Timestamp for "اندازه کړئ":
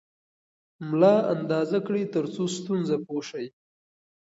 1.33-2.03